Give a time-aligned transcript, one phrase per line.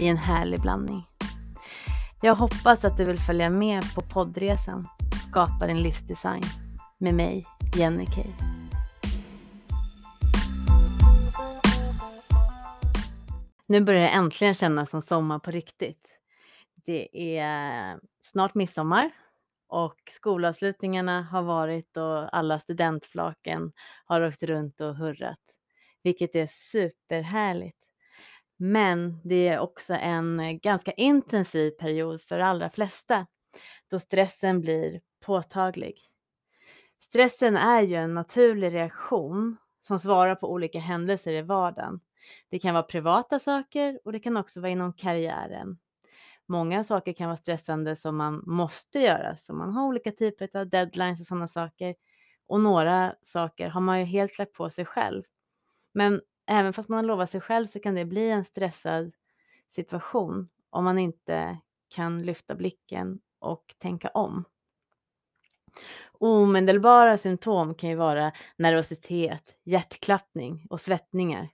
[0.00, 1.04] i en härlig blandning.
[2.22, 4.88] Jag hoppas att du vill följa med på poddresan
[5.30, 6.42] Skapa din livsdesign
[6.98, 7.44] med mig,
[7.76, 8.32] Jenny Kay.
[13.66, 16.06] Nu börjar det äntligen kännas som sommar på riktigt.
[16.74, 18.00] Det är
[18.32, 19.10] snart midsommar
[19.68, 23.72] och skolavslutningarna har varit och alla studentflaken
[24.04, 25.40] har åkt runt och hurrat,
[26.02, 27.87] vilket är superhärligt.
[28.60, 33.26] Men det är också en eh, ganska intensiv period för de allra flesta
[33.90, 35.98] då stressen blir påtaglig.
[37.00, 42.00] Stressen är ju en naturlig reaktion som svarar på olika händelser i vardagen.
[42.48, 45.78] Det kan vara privata saker och det kan också vara inom karriären.
[46.46, 50.68] Många saker kan vara stressande som man måste göra, så man har olika typer av
[50.68, 51.94] deadlines och sådana saker.
[52.46, 55.22] Och några saker har man ju helt lagt på sig själv.
[55.92, 59.12] Men även fast man har lovat sig själv så kan det bli en stressad
[59.70, 64.44] situation om man inte kan lyfta blicken och tänka om.
[66.12, 71.48] Omedelbara symptom kan ju vara nervositet, hjärtklappning och svettningar.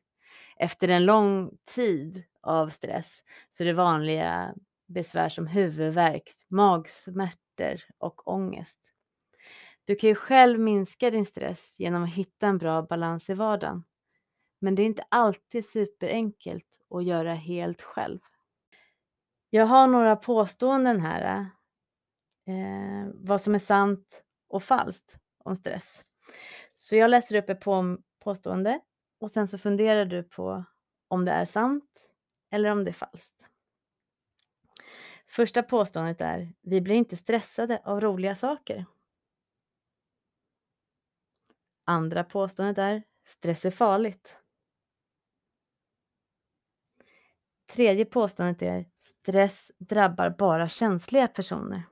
[0.56, 4.54] Efter en lång tid av stress så är det vanliga
[4.86, 8.78] besvär som huvudvärk, magsmärtor och ångest.
[9.84, 13.84] Du kan ju själv minska din stress genom att hitta en bra balans i vardagen.
[14.64, 18.20] Men det är inte alltid superenkelt att göra helt själv.
[19.50, 21.46] Jag har några påståenden här.
[22.46, 26.04] Eh, vad som är sant och falskt om stress.
[26.76, 28.80] Så jag läser upp ett på påstående
[29.20, 30.64] och sen så funderar du på
[31.08, 31.90] om det är sant
[32.50, 33.46] eller om det är falskt.
[35.26, 38.84] Första påståendet är, vi blir inte stressade av roliga saker.
[41.84, 44.36] Andra påståendet är, stress är farligt.
[47.74, 48.86] Tredje påståendet är
[49.22, 51.82] stress drabbar bara känsliga personer.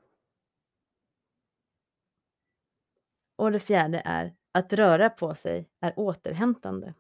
[3.37, 6.95] Och det fjärde är att röra på sig är återhämtande.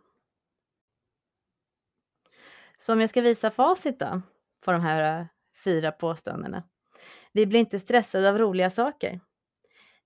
[2.78, 4.22] Så om jag ska visa facit då
[4.64, 5.26] på de här eh,
[5.64, 6.62] fyra påståendena.
[7.32, 9.20] Vi blir inte stressade av roliga saker.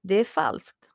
[0.03, 0.89] Det är falskt.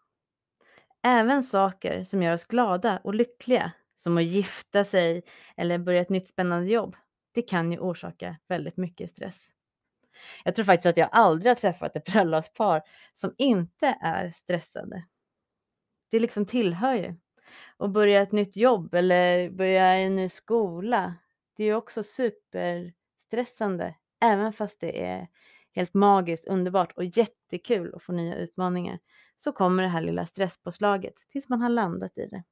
[1.04, 5.24] Även saker som gör oss glada och lyckliga, som att gifta sig
[5.58, 6.96] eller börja ett nytt spännande jobb,
[7.32, 9.38] det kan ju orsaka väldigt mycket stress.
[10.44, 12.82] Jag tror faktiskt att jag aldrig har träffat ett bröllopspar
[13.14, 15.04] som inte är stressade.
[16.10, 17.16] Det liksom tillhör ju.
[17.78, 21.16] Och börja ett nytt jobb eller börja en ny skola,
[21.56, 25.28] det är ju också superstressande, även fast det är
[25.72, 29.00] helt magiskt, underbart och jättekul att få nya utmaningar,
[29.36, 32.44] så kommer det här lilla stresspåslaget tills man har landat i det.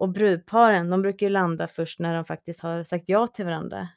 [0.00, 3.88] Och brudparen, de brukar ju landa först när de faktiskt har sagt ja till varandra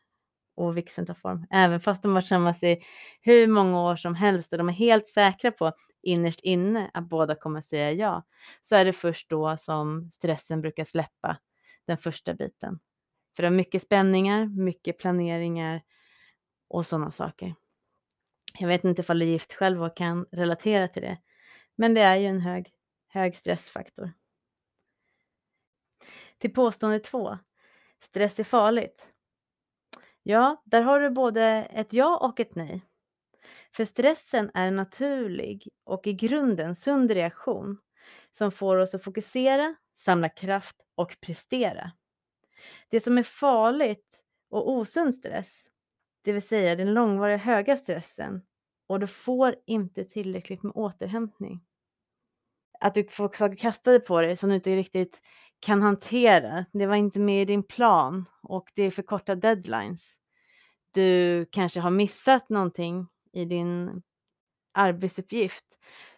[0.55, 1.45] och vigseln tar form.
[1.51, 2.83] Även fast de har varit tillsammans i
[3.21, 5.71] hur många år som helst och de är helt säkra på
[6.01, 8.23] innerst inne att båda kommer säga ja,
[8.63, 11.37] så är det först då som stressen brukar släppa
[11.85, 12.79] den första biten.
[13.35, 15.81] För det är mycket spänningar, mycket planeringar
[16.67, 17.55] och sådana saker.
[18.59, 21.17] Jag vet inte ifall du är gift själv och kan relatera till det,
[21.75, 22.71] men det är ju en hög,
[23.07, 24.11] hög stressfaktor.
[26.43, 27.37] Till påstående två.
[27.99, 29.07] Stress är farligt.
[30.23, 31.43] Ja, där har du både
[31.73, 32.81] ett ja och ett nej.
[33.75, 37.77] För stressen är en naturlig och i grunden sund reaktion
[38.31, 41.91] som får oss att fokusera, samla kraft och prestera.
[42.89, 44.19] Det som är farligt
[44.49, 45.63] och osund stress,
[46.21, 48.41] det vill säga den långvariga höga stressen
[48.87, 51.65] och du får inte tillräckligt med återhämtning.
[52.79, 55.21] Att du får saker kastade på dig som du inte riktigt
[55.63, 56.65] kan hantera.
[56.73, 60.01] Det var inte med i din plan och det är för korta deadlines.
[60.93, 64.03] Du kanske har missat någonting i din
[64.71, 65.65] arbetsuppgift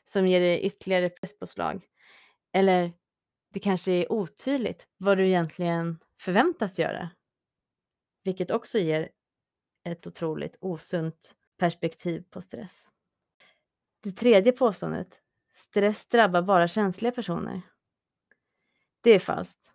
[0.05, 1.87] som ger dig ytterligare presspåslag.
[2.53, 2.93] Eller
[3.53, 7.09] det kanske är otydligt vad du egentligen förväntas göra.
[8.23, 9.09] Vilket också ger
[9.83, 12.71] ett otroligt osunt perspektiv på stress.
[14.03, 15.19] Det tredje påståendet,
[15.55, 17.61] stress drabbar bara känsliga personer.
[19.05, 19.71] Det är falskt.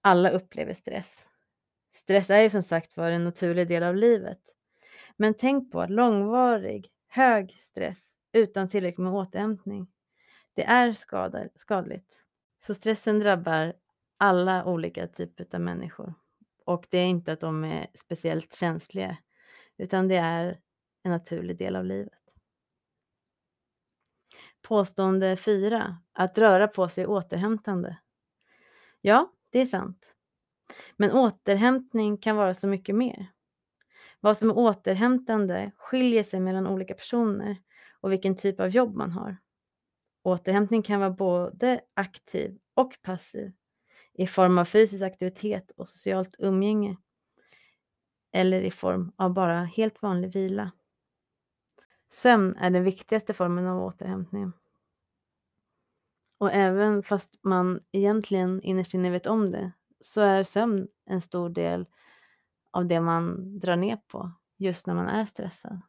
[0.00, 1.26] Alla upplever stress.
[1.94, 4.40] Stress är ju som sagt var en naturlig del av livet.
[5.16, 7.98] Men tänk på att långvarig, hög stress
[8.32, 9.86] utan tillräckligt med återhämtning,
[10.54, 10.92] det är
[11.56, 12.16] skadligt.
[12.66, 13.74] Så stressen drabbar
[14.16, 16.14] alla olika typer av människor.
[16.64, 19.16] Och det är inte att de är speciellt känsliga,
[19.76, 20.60] utan det är
[21.02, 22.12] en naturlig del av livet.
[24.62, 25.98] Påstående 4.
[26.12, 27.96] Att röra på sig återhämtande.
[29.00, 30.04] Ja, det är sant.
[30.96, 33.26] Men återhämtning kan vara så mycket mer.
[34.20, 37.56] Vad som är återhämtande skiljer sig mellan olika personer
[38.00, 39.36] och vilken typ av jobb man har.
[40.22, 43.52] Återhämtning kan vara både aktiv och passiv
[44.12, 46.96] i form av fysisk aktivitet och socialt umgänge
[48.32, 50.70] eller i form av bara helt vanlig vila.
[52.10, 54.52] Sömn är den viktigaste formen av återhämtning.
[56.40, 61.48] Och även fast man egentligen innerst inne vet om det så är sömn en stor
[61.48, 61.86] del
[62.70, 65.80] av det man drar ner på just när man är stressad.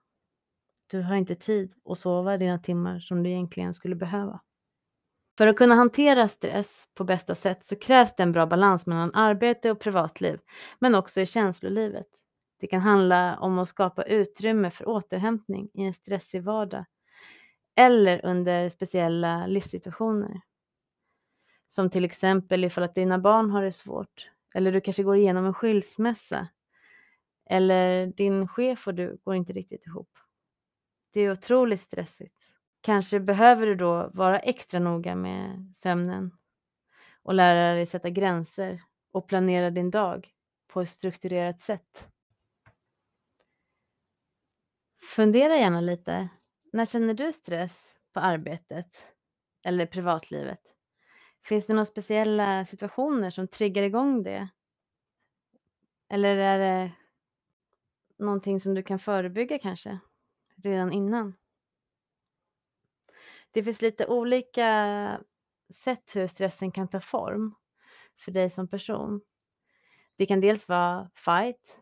[0.88, 4.40] Du har inte tid att sova dina timmar som du egentligen skulle behöva.
[5.38, 9.14] För att kunna hantera stress på bästa sätt så krävs det en bra balans mellan
[9.14, 10.40] arbete och privatliv,
[10.80, 12.08] men också i känslolivet.
[12.60, 16.86] Det kan handla om att skapa utrymme för återhämtning i en stressig vardag
[17.76, 20.42] eller under speciella livssituationer.
[21.70, 25.46] Som till exempel ifall att dina barn har det svårt eller du kanske går igenom
[25.46, 26.48] en skilsmässa
[27.50, 30.10] eller din chef och du går inte riktigt ihop.
[31.14, 32.36] Det är otroligt stressigt.
[32.82, 36.32] Kanske behöver du då vara extra noga med sömnen
[37.24, 38.82] och lära dig sätta gränser
[39.12, 40.30] och planera din dag
[40.68, 42.08] på ett strukturerat sätt.
[45.16, 46.30] Fundera gärna lite.
[46.72, 49.06] När känner du stress på arbetet
[49.66, 50.62] eller privatlivet?
[51.44, 54.50] Finns det några speciella situationer som triggar igång det?
[56.10, 56.92] Eller är det
[58.18, 60.00] någonting som du kan förebygga kanske
[60.64, 61.34] redan innan?
[63.52, 65.22] Det finns lite olika
[65.76, 67.56] sätt hur stressen kan ta form
[68.20, 69.22] för dig som person.
[70.16, 71.78] Det kan dels vara fight,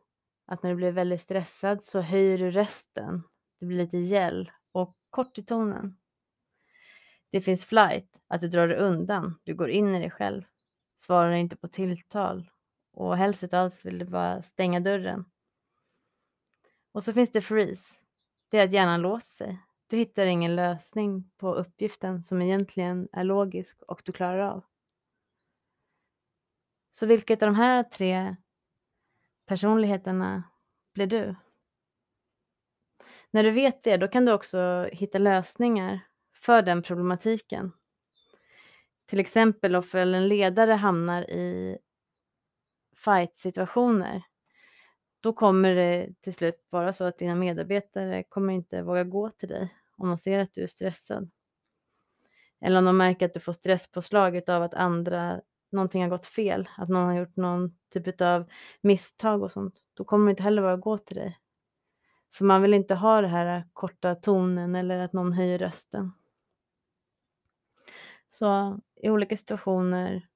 [0.45, 3.24] att när du blir väldigt stressad så höjer du rösten,
[3.59, 5.98] du blir lite gäll och kort i tonen.
[7.30, 10.44] Det finns flight, att du drar dig undan, du går in i dig själv,
[10.95, 12.51] svarar inte på tilltal
[12.92, 15.25] och helst utav allt vill du bara stänga dörren.
[16.92, 17.95] Och så finns det freeze,
[18.50, 19.60] det är att hjärnan låser sig.
[19.88, 24.63] Du hittar ingen lösning på uppgiften som egentligen är logisk och du klarar av.
[26.92, 28.36] Så vilket av de här tre
[29.45, 30.44] personligheterna
[30.94, 31.36] blir du?
[33.31, 35.99] När du vet det, då kan du också hitta lösningar
[36.35, 37.71] för den problematiken.
[39.05, 41.77] Till exempel om en ledare hamnar i
[43.05, 44.23] fight-situationer,
[45.19, 49.49] då kommer det till slut vara så att dina medarbetare kommer inte våga gå till
[49.49, 51.31] dig om de ser att du är stressad.
[52.61, 55.41] Eller om de märker att du får stresspåslag av att andra,
[55.71, 58.49] någonting har gått fel, att någon har gjort någon typ av
[58.81, 61.37] misstag och sånt, då kommer de inte heller våga gå till dig.
[62.33, 66.11] För man vill inte ha det här eh, korta tonen eller att någon höjer rösten.
[68.29, 70.27] Så i olika situationer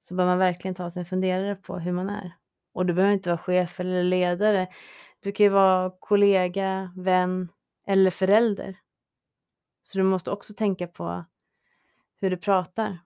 [0.00, 2.32] så bör man verkligen ta sig en funderare på hur man är.
[2.72, 4.68] Och du behöver inte vara chef eller ledare.
[5.20, 7.48] Du kan ju vara kollega, vän
[7.86, 8.78] eller förälder.
[9.82, 11.24] Så du måste också tänka på
[12.20, 12.98] hur du pratar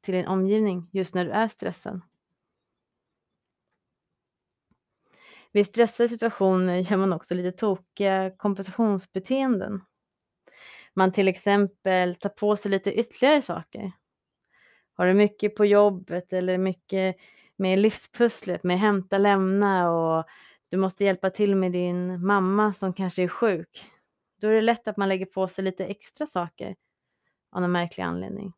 [0.00, 2.00] till din omgivning just när du är stressad.
[5.52, 9.80] Vid stressade situationer eh, gör man också lite tokiga kompensationsbeteenden.
[10.94, 13.92] Man till exempel tar på sig lite ytterligare saker.
[14.94, 17.16] Har du mycket på jobbet eller mycket
[17.56, 20.24] med livspusslet med hämta, lämna och
[20.68, 23.84] du måste hjälpa till med din mamma som kanske är sjuk.
[24.40, 26.76] Då är det lätt att man lägger på sig lite extra saker
[27.52, 28.52] av någon märklig anledning.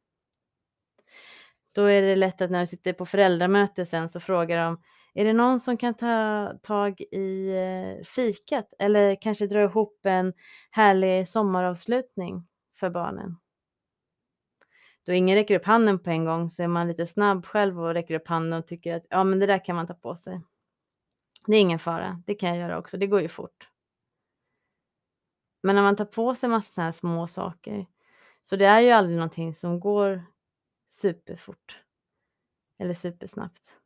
[1.73, 4.83] Då är det lätt att när du sitter på föräldramöte sen så frågar de
[5.15, 10.33] är det någon som kan ta tag i eh, fikat eller kanske dra ihop en
[10.71, 12.47] härlig sommaravslutning
[12.79, 13.37] för barnen?
[15.07, 17.95] Då ingen räcker upp handen på en gång så är man lite snabb själv och
[17.95, 20.41] räcker upp handen och tycker att ja, men det där kan man ta på sig.
[21.47, 23.69] Det är ingen fara, det kan jag göra också, det går ju fort.
[25.63, 27.87] Men när man tar på sig massa sådana här små saker,
[28.43, 30.25] så det är ju aldrig någonting som går
[30.89, 31.81] superfort
[32.79, 33.80] eller supersnabbt.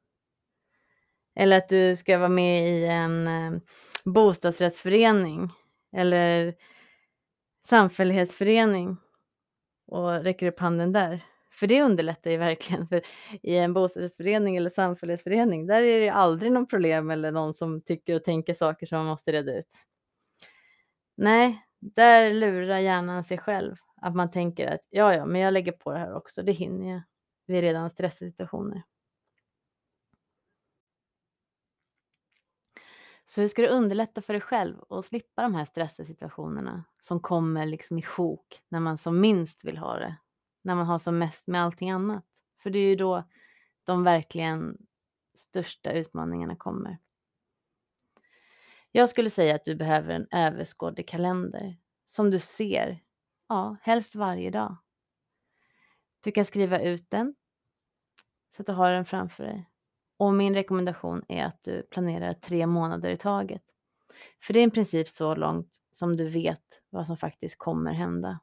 [1.37, 3.61] Eller att du ska vara med i en eh,
[4.05, 5.51] bostadsrättsförening
[5.97, 6.55] eller
[7.69, 8.97] samfällighetsförening
[9.87, 11.25] och räcker upp handen där.
[11.51, 12.89] För det underlättar ju verkligen.
[12.89, 13.03] För
[13.43, 18.15] i en bostadsrättsförening eller samfällighetsförening, där är det aldrig något problem eller någon som tycker
[18.17, 19.71] och tänker saker som man måste reda ut.
[21.17, 23.77] Nej, där lurar hjärnan sig själv.
[24.03, 26.93] Att man tänker att ja, ja, men jag lägger på det här också, det hinner
[26.93, 27.03] jag.
[27.47, 28.83] Vi är redan stressituationer.
[33.27, 37.67] Så hur ska du underlätta för dig själv och slippa de här stressituationerna som kommer
[37.67, 40.17] liksom i sjok när man som minst vill ha det?
[40.63, 42.25] När man har som mest med allting annat.
[42.59, 43.25] För det är ju då
[43.85, 44.79] de verkligen
[45.35, 46.99] största utmaningarna kommer.
[48.93, 51.77] Jag skulle säga att du behöver en överskådlig kalender
[52.07, 53.03] som du ser,
[53.49, 54.77] ja, helst varje dag.
[56.21, 57.35] Du kan skriva ut den
[58.57, 59.71] så att du har den framför dig.
[60.25, 63.63] Och min rekommendation är att du planerar tre månader i taget.
[64.43, 68.41] För det är i princip så långt som du vet vad som faktiskt kommer hända.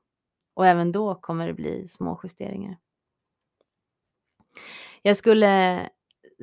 [0.54, 2.78] Och även då kommer det bli små justeringar.
[5.02, 5.90] Jag skulle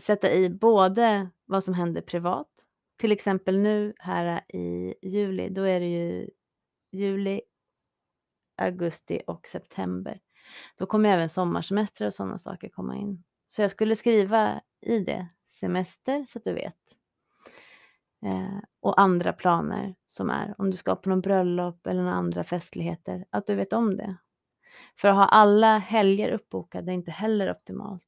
[0.02, 2.50] sätta i både vad som händer privat,
[2.97, 6.30] till exempel nu här i juli, då är det ju
[6.92, 7.40] juli,
[8.57, 10.21] augusti och september.
[10.78, 13.25] Då kommer även sommarsemester och sådana saker komma in.
[13.49, 15.28] Så jag skulle skriva i det
[15.61, 16.75] semester så att du vet.
[18.23, 22.44] Eh, och andra planer som är om du ska på någon bröllop eller några andra
[22.44, 24.16] festligheter, att du vet om det.
[24.97, 28.02] För att ha alla helger uppbokade är inte heller optimalt.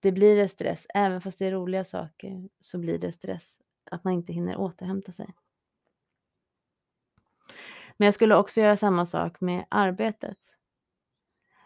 [0.00, 3.44] Det blir det stress, även fast det är roliga saker så blir det stress
[3.90, 5.34] att man inte hinner återhämta sig.
[7.96, 10.38] Men jag skulle också göra samma sak med arbetet.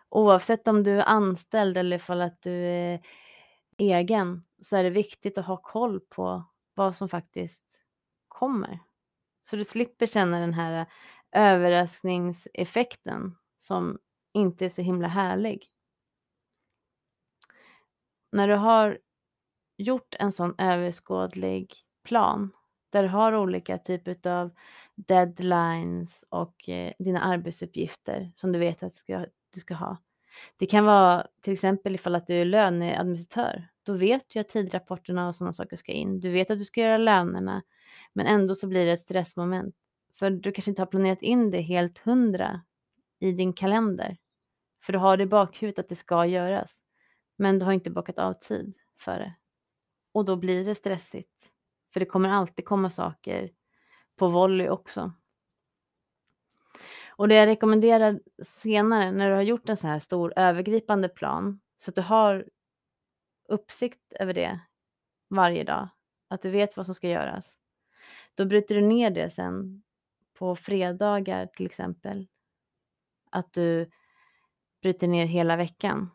[0.08, 3.00] Oavsett om du är anställd eller ifall att du är
[3.78, 7.60] egen så är det viktigt att ha koll på vad som faktiskt
[8.28, 8.78] kommer.
[9.42, 10.86] Så du slipper känna den här eh,
[11.32, 13.98] överraskningseffekten som
[14.32, 15.68] inte är så himla härlig.
[18.32, 18.98] När du har
[19.76, 22.50] gjort en sån överskådlig plan
[22.90, 24.50] där du har olika typer av
[24.94, 29.04] deadlines och eh, dina arbetsuppgifter som du vet att
[29.54, 29.96] du ska ha.
[30.56, 33.68] Det kan vara till exempel ifall att du är löneadministratör.
[33.82, 36.20] Då vet du att tidrapporterna och sådana saker ska in.
[36.20, 37.62] Du vet att du ska göra lönerna,
[38.12, 39.74] men ändå så blir det ett stressmoment.
[40.18, 42.60] För du kanske inte har planerat in det helt hundra
[43.18, 44.16] i din kalender.
[44.82, 46.72] För du har det i bakhuvudet att det ska göras.
[47.36, 49.34] Men du har inte bockat av tid för det.
[50.12, 51.30] Och då blir det stressigt.
[51.92, 53.50] För det kommer alltid komma saker
[54.16, 55.12] på volley också.
[57.16, 61.60] Och det jag rekommenderar senare när du har gjort en så här stor övergripande plan
[61.76, 62.48] så att du har
[63.48, 64.60] uppsikt över det
[65.28, 65.88] varje dag,
[66.28, 67.56] att du vet vad som ska göras.
[68.34, 69.82] Då bryter du ner det sen
[70.34, 72.28] på fredagar till exempel.
[73.30, 73.90] Att du
[74.82, 76.10] bryter ner hela veckan.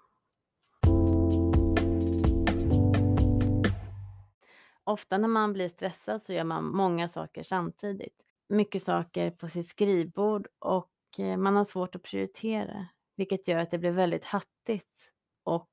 [4.84, 8.27] Ofta när man blir stressad så gör man många saker samtidigt.
[8.48, 13.72] Mycket saker på sitt skrivbord och eh, man har svårt att prioritera, vilket gör att
[13.72, 15.12] det blir väldigt hattigt
[15.44, 15.70] och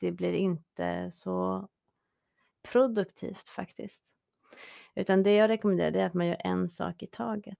[0.00, 1.68] det blir inte så
[2.72, 4.00] produktivt faktiskt.
[4.94, 7.58] Utan det jag rekommenderar är att man gör en sak i taget.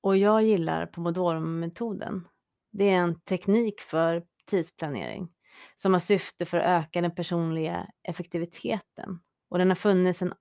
[0.00, 2.28] Och jag gillar pomodoro-metoden.
[2.70, 5.32] Det är en teknik för tidsplanering
[5.76, 10.34] som har syfte för att öka den personliga effektiviteten och den har funnits sedan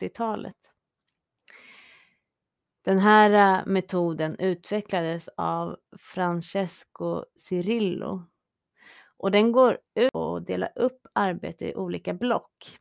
[0.00, 0.56] 80-talet.
[2.84, 8.22] Den här äh, metoden utvecklades av Francesco Cirillo
[9.16, 12.78] och den går ut på att dela upp arbete i olika block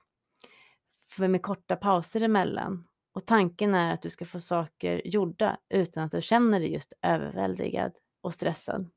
[1.17, 2.87] med korta pauser emellan.
[3.13, 6.93] Och tanken är att du ska få saker gjorda utan att du känner dig just
[7.01, 7.91] överväldigad
[8.21, 8.89] och stressad.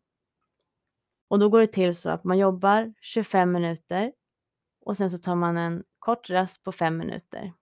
[1.28, 4.12] Och då går det till så att man jobbar 25 minuter
[4.80, 7.52] och sen så tar man en kort rast på 5 minuter.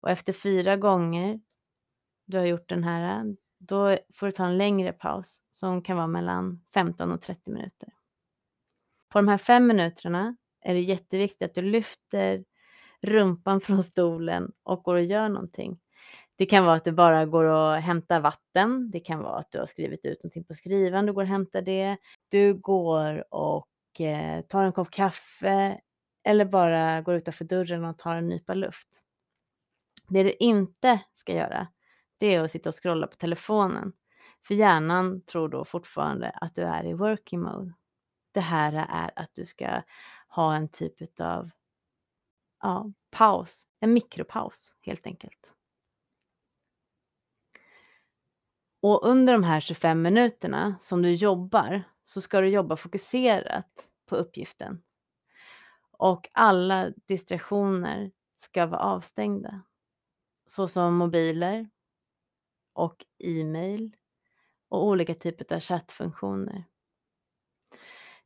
[0.00, 1.40] Och efter fyra gånger
[2.26, 6.06] du har gjort den här, då får du ta en längre paus som kan vara
[6.06, 7.88] mellan 15 och 30 minuter.
[9.08, 12.44] På de här fem minuterna är det jätteviktigt att du lyfter
[13.02, 15.78] rumpan från stolen och går och gör någonting.
[16.36, 18.90] Det kan vara att du bara går och hämtar vatten.
[18.90, 21.62] Det kan vara att du har skrivit ut någonting på skrivaren, du går och hämtar
[21.62, 21.96] det.
[22.28, 25.80] Du går och eh, tar en kopp kaffe
[26.24, 28.88] eller bara går utanför dörren och tar en nypa luft.
[30.08, 31.66] Det du inte ska göra,
[32.18, 33.92] det är att sitta och scrolla på telefonen.
[34.46, 37.74] För hjärnan tror då fortfarande att du är i working mode.
[38.32, 39.82] Det här är att du ska
[40.28, 41.50] ha en typ av
[42.62, 45.50] ja, paus, en mikropaus helt enkelt.
[48.80, 54.16] Och under de här 25 minuterna som du jobbar så ska du jobba fokuserat på
[54.16, 54.82] uppgiften.
[55.90, 59.62] Och alla distraktioner ska vara avstängda.
[60.46, 61.68] Såsom mobiler
[62.76, 63.96] och e-mail
[64.68, 66.64] och olika typer av chattfunktioner.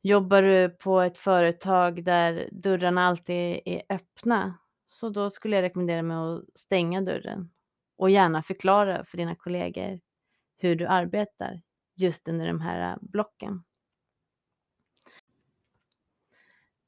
[0.01, 6.01] Jobbar du på ett företag där dörrarna alltid är öppna så då skulle jag rekommendera
[6.01, 7.51] mig att stänga dörren
[7.97, 9.99] och gärna förklara för dina kollegor
[10.57, 11.61] hur du arbetar
[11.95, 13.63] just under de här äh, blocken.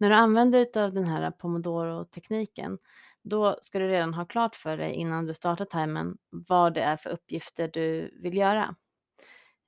[0.03, 2.77] När du använder dig av den här pomodoro-tekniken
[3.21, 6.97] då ska du redan ha klart för dig innan du startar timern vad det är
[6.97, 8.75] för uppgifter du vill göra.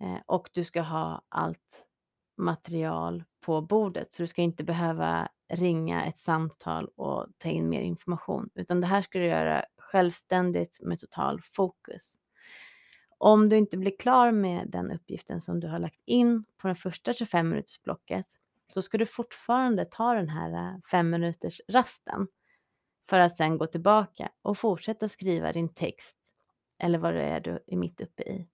[0.01, 1.83] Eh, och du ska ha allt
[2.37, 7.81] material på bordet så du ska inte behöva ringa ett samtal och ta in mer
[7.81, 12.17] information utan det här ska du göra självständigt med total fokus.
[13.17, 16.75] Om du inte blir klar med den uppgiften som du har lagt in på den
[16.75, 18.25] första 25 minutersblocket
[18.73, 22.27] så ska du fortfarande ta den här eh, 5 minuters rasten
[23.09, 26.17] för att sen gå tillbaka och fortsätta skriva din text
[26.77, 28.47] eller vad det är du är mitt uppe i.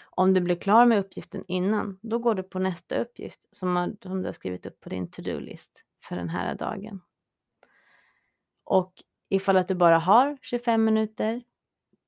[0.00, 4.08] Om du blir klar med uppgiften innan, då går du på nästa uppgift som, du
[4.08, 7.00] har skrivit upp på din to-do-list för den här dagen.
[8.64, 8.92] Och
[9.28, 11.42] ifall att du bara har 25 minuter,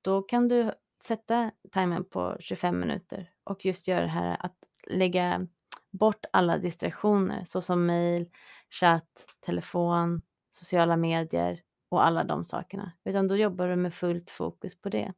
[0.03, 0.73] då kan du
[1.05, 5.47] sätta timern på 25 minuter och just göra det här att lägga
[5.91, 8.31] bort alla distraktioner såsom mail,
[8.71, 12.93] chatt, telefon, sociala medier och alla de sakerna.
[13.05, 15.13] Utan då jobbar du med fullt fokus på det.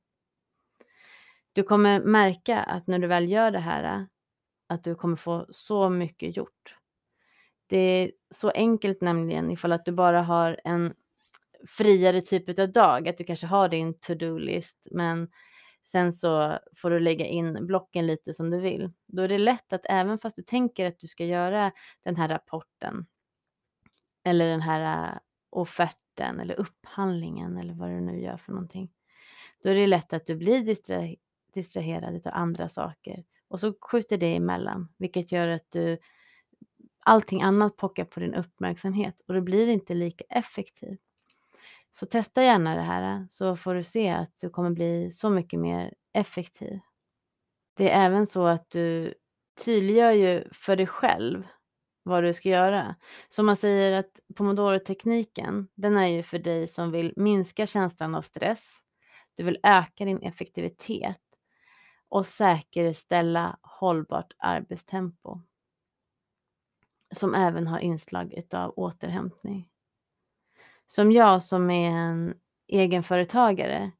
[1.53, 4.07] Du kommer märka att när du väl gör det här
[4.67, 6.77] att du kommer få så mycket gjort.
[7.67, 10.95] Det är så enkelt nämligen ifall att du bara har en
[11.69, 15.29] friare typ av dag, att du kanske har din to-do-list men
[15.93, 18.93] sen så får du lägga in blocken lite som du vill.
[19.07, 21.73] Då är det lätt att även fast du tänker att du ska göra
[22.03, 23.07] den här rapporten
[24.25, 25.19] eller den här äh,
[25.51, 28.91] offerten eller upphandlingen eller vad du nu gör för någonting.
[29.63, 31.09] Då är det lätt att du blir distra
[31.55, 35.99] distraherad av andra saker och så skjuter det emellan, vilket gör att du
[37.01, 41.01] allting annat pockar på din uppmärksamhet och det blir inte lika effektivt.
[41.93, 45.61] Så testa gärna det här så får du se att du kommer bli så mycket
[45.61, 46.81] mer effektiv.
[47.77, 49.15] Det är även så att du
[49.65, 51.47] tydliggör ju för dig själv
[52.03, 52.97] vad du ska göra.
[53.29, 58.23] Så man säger att pomodoro-tekniken, den är ju för dig som vill minska känslan av
[58.23, 58.83] stress,
[59.35, 61.21] du vill öka din effektivitet
[62.09, 65.41] och säkerställa hållbart arbetstempo.
[67.15, 69.72] Som även har inslag utav återhämtning.
[70.95, 72.35] Som jag som är en
[72.69, 73.91] egenföretagare,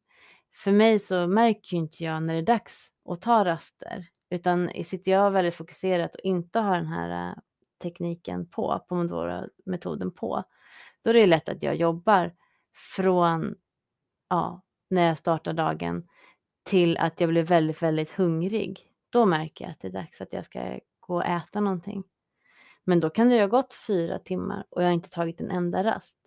[0.55, 2.73] för mig så märker ju inte jag när det är dags
[3.09, 4.09] att ta raster.
[4.31, 7.35] Utan sitter jag väldigt fokuserat och inte har den här äh,
[7.83, 10.45] tekniken på, pomodoro-metoden på,
[11.05, 12.35] då är det lätt att jag jobbar
[12.97, 13.55] från
[14.29, 16.09] ja, när jag startar dagen
[16.63, 18.81] till att jag blir väldigt, väldigt hungrig.
[19.11, 22.05] Då märker jag att det är dags att jag ska gå och äta någonting.
[22.85, 25.51] Men då kan det ju ha gått fyra timmar och jag har inte tagit en
[25.51, 26.22] enda rast.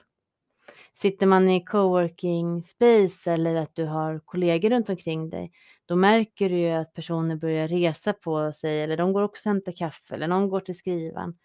[0.93, 5.51] Sitter man i coworking space eller att du har kollegor runt omkring dig,
[5.85, 9.53] då märker du ju att personer börjar resa på sig eller de går också och
[9.53, 11.37] hämtar kaffe eller någon går till skrivan.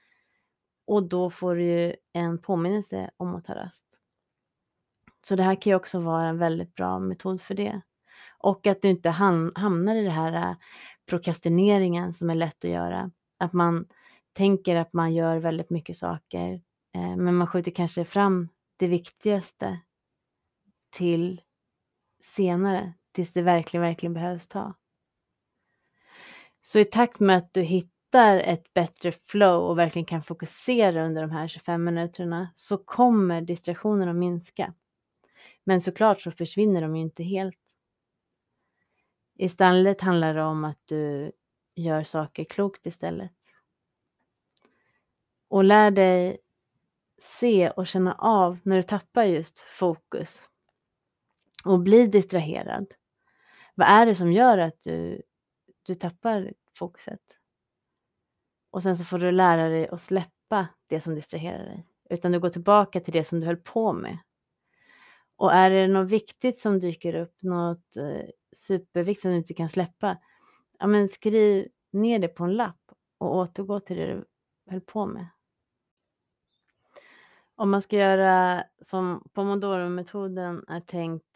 [0.87, 3.85] Och då får du ju en påminnelse om att ta rast.
[5.27, 7.81] Så det här kan ju också vara en väldigt bra metod för det.
[8.39, 10.57] Och att du inte hamnar i det här äh,
[11.07, 13.11] prokrastineringen som är lätt att göra.
[13.39, 13.87] Att man
[14.33, 16.53] tänker att man gör väldigt mycket saker
[16.95, 18.49] eh, men man skjuter kanske fram
[18.81, 19.81] det viktigaste
[20.91, 21.41] till
[22.37, 24.75] senare, tills det verkligen, verkligen behövs ta.
[26.63, 31.23] Så i takt med att du hittar ett bättre flow och verkligen kan fokusera under
[31.23, 34.75] de här 25 minuterna så kommer distraktionen att minska.
[35.65, 37.59] Men såklart så försvinner de ju inte helt.
[39.35, 41.33] Istället handlar det om att du
[41.75, 43.33] gör saker klokt istället.
[45.49, 46.39] Och lär dig
[47.41, 50.43] se och känna av när du tappar just fokus
[51.65, 52.87] och blir distraherad.
[53.75, 55.23] Vad är det som gör att du,
[55.83, 57.21] du tappar fokuset?
[58.71, 62.41] Och sen så får du lära dig att släppa det som distraherar dig, utan du
[62.41, 64.19] går tillbaka till det som du höll på med.
[65.37, 69.69] Och är det något viktigt som dyker upp, något eh, superviktigt som du inte kan
[69.69, 70.19] släppa,
[70.79, 74.25] ja men skriv ner det på en lapp och återgå till det du
[74.71, 75.27] höll på med.
[77.61, 81.27] Om man ska göra som pomodoro-metoden är tänkt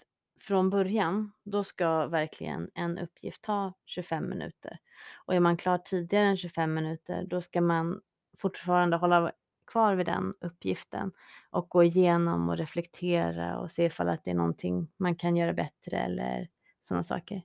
[0.41, 4.79] från början, då ska verkligen en uppgift ta 25 minuter.
[5.25, 8.01] Och är man klar tidigare än 25 minuter, då ska man
[8.39, 9.33] fortfarande hålla
[9.67, 11.13] kvar vid den uppgiften
[11.51, 15.53] och gå igenom och reflektera och se ifall att det är någonting man kan göra
[15.53, 16.49] bättre eller
[16.83, 17.43] sådana saker.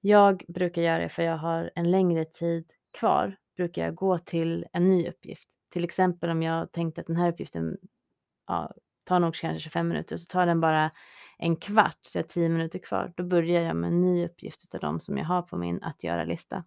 [0.00, 4.66] Jag brukar göra det för jag har en längre tid kvar, brukar jag gå till
[4.72, 5.48] en ny uppgift.
[5.72, 7.78] Till exempel om jag tänkte att den här uppgiften
[8.46, 8.72] ja,
[9.04, 10.90] tar nog kanske 25 minuter, så tar den bara
[11.38, 13.12] en kvart, så jag har 10 minuter kvar.
[13.16, 16.04] Då börjar jag med en ny uppgift av de som jag har på min att
[16.04, 16.64] göra-lista.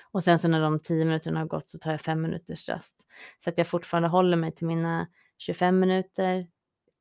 [0.00, 2.94] Och sen så när de 10 minuterna har gått så tar jag 5 minuters rast.
[3.44, 6.48] Så att jag fortfarande håller mig till mina 25 minuter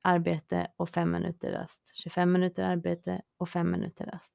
[0.02, 1.92] arbete och 5 minuter rast.
[1.94, 4.32] 25 minuter arbete och 5 minuter rast.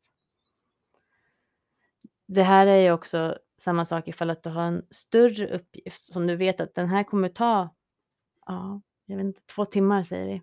[2.27, 6.27] Det här är ju också samma sak ifall att du har en större uppgift som
[6.27, 7.75] du vet att den här kommer ta,
[8.47, 10.43] ja, jag vet inte, två timmar säger vi.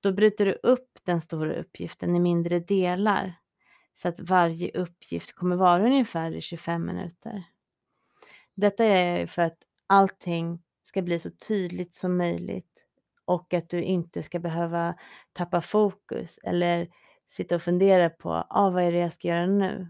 [0.00, 3.34] Då bryter du upp den stora uppgiften i mindre delar
[4.02, 7.44] så att varje uppgift kommer vara ungefär i 25 minuter.
[8.54, 12.72] Detta är för att allting ska bli så tydligt som möjligt
[13.24, 14.94] och att du inte ska behöva
[15.32, 16.88] tappa fokus eller
[17.36, 19.88] sitta och fundera på ah, vad är det jag ska göra nu.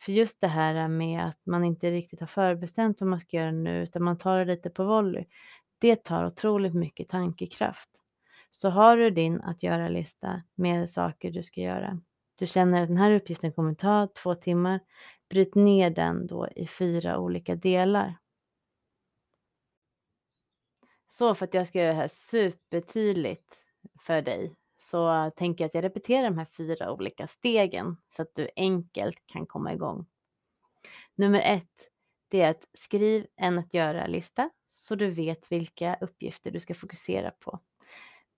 [0.00, 3.50] För just det här med att man inte riktigt har förbestämt vad man ska göra
[3.50, 5.24] nu utan man tar det lite på volley.
[5.82, 7.90] Det tar otroligt mycket tankekraft.
[8.50, 12.00] Så har du din att göra-lista med saker du ska göra.
[12.38, 14.80] Du känner att den här uppgiften kommer ta två timmar.
[15.28, 18.18] Bryt ner den då i fyra olika delar.
[21.08, 23.58] Så för att jag ska göra det här supertydligt
[24.00, 28.34] för dig så tänker jag att jag repeterar de här fyra olika stegen så att
[28.34, 30.06] du enkelt kan komma igång.
[31.14, 31.88] Nummer ett,
[32.28, 34.50] det är att skriv en att göra-lista
[34.82, 37.60] så du vet vilka uppgifter du ska fokusera på.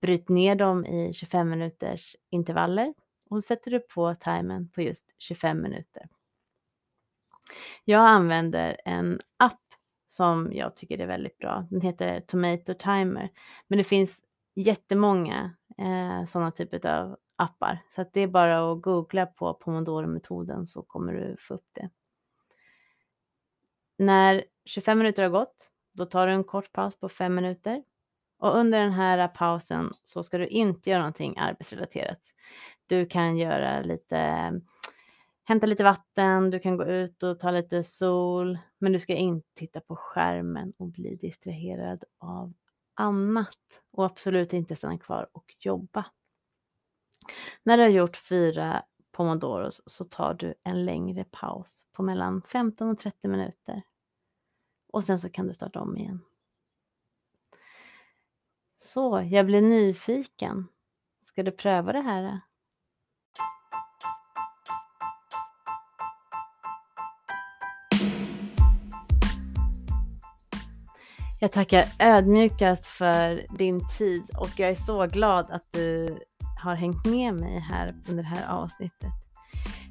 [0.01, 2.95] Bryt ner dem i 25 minuters intervaller
[3.31, 6.09] och sätter du på timern på just 25 minuter.
[7.85, 9.61] Jag använder en app
[10.09, 11.67] som jag tycker är väldigt bra.
[11.71, 13.31] Den heter Tomato Timer.
[13.69, 14.23] Men det finns
[14.55, 17.79] jättemånga eh, sådana typer av appar.
[17.95, 21.91] Så att det är bara att googla på Pomodoro-metoden så kommer du få upp det.
[23.97, 27.85] När 25 minuter har gått, då tar du en kort paus på 5 minuter.
[28.39, 32.21] Och under den här pausen så ska du inte göra någonting arbetsrelaterat.
[32.87, 34.53] Du kan göra lite,
[35.45, 39.49] hämta lite vatten, du kan gå ut och ta lite sol, men du ska inte
[39.55, 42.53] titta på skärmen och bli distraherad av
[42.95, 43.59] annat
[43.93, 46.05] och absolut inte stanna kvar och jobba.
[47.63, 52.89] När du har gjort fyra pomodoros så tar du en längre paus på mellan 15
[52.89, 53.83] och 30 minuter.
[54.95, 56.21] Och sen så kan du starta om igen.
[58.79, 60.69] Så, jag blir nyfiken.
[61.27, 62.41] Ska du pröva det här?
[71.41, 76.19] Jag tackar ödmjukast för din tid och jag är så glad att du
[76.63, 79.13] har hängt med mig här under det här avsnittet.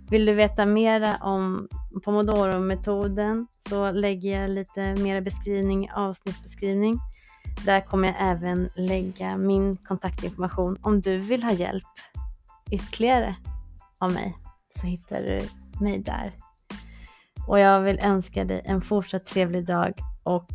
[0.10, 1.68] Vill du veta mera om
[2.02, 7.00] Pomodoro-metoden så lägger jag lite mer beskrivning i avsnittsbeskrivning.
[7.66, 11.84] Där kommer jag även lägga min kontaktinformation om du vill ha hjälp
[12.72, 13.36] ytterligare
[14.00, 14.38] av mig
[14.82, 15.42] så hittar du
[15.86, 16.34] mig där.
[17.48, 20.52] Och jag vill önska dig en fortsatt trevlig dag och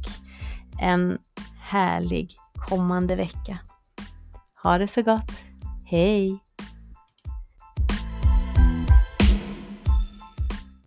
[0.80, 1.18] en
[1.60, 2.36] härlig
[2.68, 3.58] kommande vecka.
[4.62, 5.32] Ha det så gott.
[5.84, 6.47] Hej!